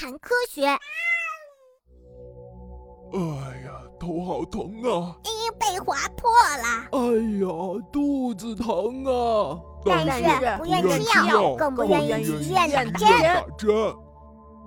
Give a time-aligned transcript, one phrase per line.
[0.00, 0.64] 谈科学。
[0.64, 0.78] 哎
[3.66, 5.14] 呀，头好疼啊！
[5.24, 6.64] 咦，被划破了。
[6.92, 6.98] 哎
[7.38, 7.46] 呀，
[7.92, 9.60] 肚子疼啊！
[9.84, 10.22] 但是
[10.56, 12.98] 不愿吃药，更不愿意去医院打
[13.58, 13.94] 针。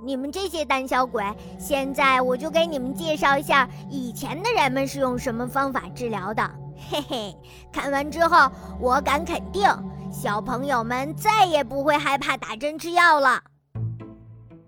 [0.06, 1.24] 你们这些胆小鬼，
[1.58, 6.48] 现在我就给你们介绍一下以前的人们是用什么方法治疗的。
[6.92, 7.36] 嘿嘿，
[7.72, 9.68] 看完之后，我敢肯定，
[10.12, 13.42] 小朋友们再也不会害怕打针吃药了。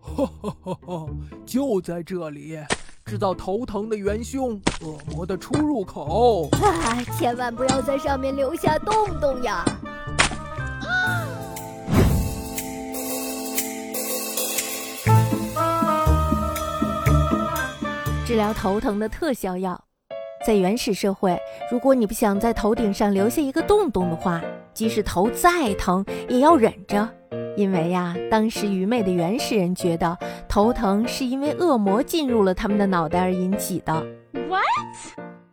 [0.05, 1.07] 哈哈哈哈！
[1.45, 2.57] 就在这里，
[3.05, 6.47] 制造头疼的元凶——恶魔的出入口。
[6.51, 7.03] 啊！
[7.17, 9.65] 千万不要在上面留下洞洞呀！
[18.25, 19.83] 治疗头疼的特效药，
[20.45, 21.37] 在原始社会，
[21.71, 24.41] 如果你不想在头顶上留下一个洞洞的话，
[24.73, 27.07] 即使头再疼也要忍着，
[27.55, 33.93] 因为呀，当时愚昧的原始人觉得头疼是因为恶魔进入了他们的脑袋而引起的。
[34.47, 34.61] What？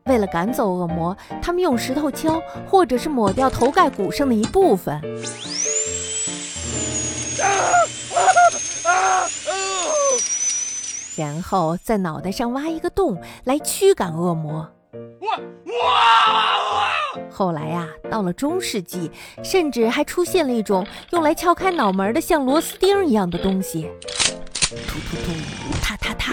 [0.06, 5.00] 为了赶走恶魔，他们用石头敲，或者是抹掉头盖骨上的一部分。
[11.16, 14.68] 然后在脑袋上挖一个洞来驱赶恶魔。
[17.30, 19.10] 后来呀，到了中世纪，
[19.42, 23.88] 甚至还出现了一种用来撬开脑门的像螺丝钉一样的东西。
[24.86, 26.32] 突突突，踏踏踏，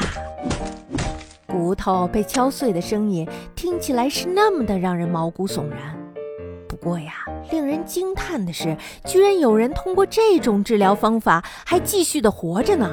[1.47, 5.97] 骨头被敲碎的声音听起来是那么的让人毛骨悚然。
[6.67, 12.89] 不过呀，令人惊叹的是，居然有人通过这种治疗方法还继续的活着呢。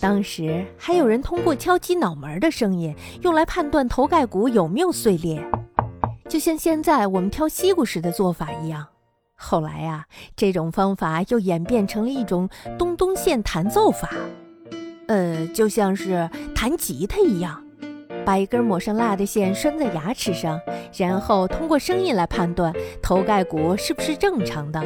[0.00, 5.44] 当时还有人通过敲击脑门的声音，用来判断头盖骨有没有碎裂，
[6.30, 8.86] 就像现在我们挑西瓜时的做法一样。
[9.34, 14.08] 后来呀，这种方法又演变成了一种东东线弹奏法，
[15.08, 17.60] 呃，就像是弹吉他一样，
[18.24, 20.60] 把一根抹上蜡的线拴在牙齿上，
[20.96, 24.80] 然后通过声音来判断头盖骨是不是正常的。